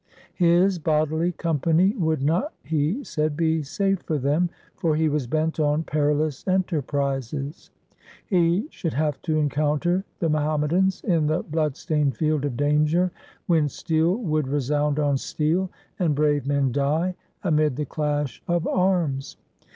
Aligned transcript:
His 0.33 0.79
bodily 0.79 1.31
company 1.31 1.89
would 1.95 2.23
not 2.23 2.53
he 2.63 3.03
said 3.03 3.37
be 3.37 3.61
safe 3.61 3.99
for 4.01 4.17
them, 4.17 4.49
for 4.75 4.95
he 4.95 5.07
was 5.07 5.27
bent 5.27 5.59
on 5.59 5.83
perilous 5.83 6.43
enterprises. 6.47 7.69
He 8.25 8.65
should 8.71 8.93
have 8.95 9.21
to 9.21 9.37
encounter 9.37 10.03
the 10.17 10.27
Muhammadans 10.27 11.03
in 11.03 11.27
the 11.27 11.43
blood 11.43 11.77
stained 11.77 12.17
field 12.17 12.45
of 12.45 12.57
danger, 12.57 13.11
when 13.45 13.69
steel 13.69 14.15
would 14.15 14.47
resound 14.47 14.97
on 14.97 15.17
steel 15.19 15.69
and 15.99 16.15
brave 16.15 16.47
men 16.47 16.71
die 16.71 17.13
amid 17.43 17.75
the 17.75 17.85
clash 17.85 18.41
of 18.47 18.65
arms. 18.65 19.37